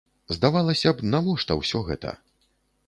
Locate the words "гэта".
1.93-2.17